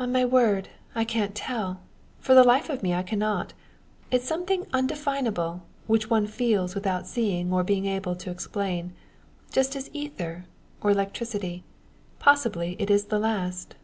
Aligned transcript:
"On 0.00 0.10
my 0.10 0.24
word, 0.24 0.68
I 0.96 1.04
can't 1.04 1.32
tell 1.32 1.80
for 2.18 2.34
the 2.34 2.42
life 2.42 2.68
of 2.68 2.82
me 2.82 2.92
I 2.92 3.04
cannot. 3.04 3.52
It's 4.10 4.26
something 4.26 4.66
undefinable; 4.72 5.62
which 5.86 6.10
one 6.10 6.26
feels 6.26 6.74
without 6.74 7.06
seeing 7.06 7.52
or 7.52 7.62
being 7.62 7.86
able 7.86 8.16
to 8.16 8.30
explain 8.30 8.94
just 9.52 9.76
as 9.76 9.88
ether, 9.92 10.46
or 10.80 10.90
electricity. 10.90 11.62
Possibly 12.18 12.74
it 12.80 12.90
is 12.90 13.04
the 13.04 13.20
last. 13.20 13.76